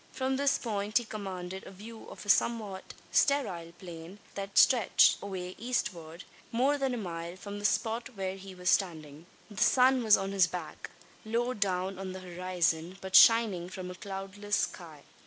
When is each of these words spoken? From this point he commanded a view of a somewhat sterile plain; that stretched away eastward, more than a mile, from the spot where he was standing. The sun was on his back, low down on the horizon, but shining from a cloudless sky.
From 0.11 0.35
this 0.35 0.57
point 0.57 0.97
he 0.97 1.03
commanded 1.05 1.63
a 1.63 1.69
view 1.71 2.09
of 2.09 2.25
a 2.25 2.27
somewhat 2.29 2.95
sterile 3.11 3.71
plain; 3.77 4.17
that 4.33 4.57
stretched 4.57 5.21
away 5.21 5.53
eastward, 5.59 6.23
more 6.51 6.79
than 6.79 6.95
a 6.95 6.97
mile, 6.97 7.35
from 7.35 7.59
the 7.59 7.65
spot 7.65 8.09
where 8.15 8.35
he 8.35 8.55
was 8.55 8.71
standing. 8.71 9.27
The 9.51 9.61
sun 9.61 10.03
was 10.03 10.17
on 10.17 10.31
his 10.31 10.47
back, 10.47 10.89
low 11.23 11.53
down 11.53 11.99
on 11.99 12.13
the 12.13 12.19
horizon, 12.21 12.97
but 12.99 13.15
shining 13.15 13.69
from 13.69 13.91
a 13.91 13.93
cloudless 13.93 14.55
sky. 14.55 15.03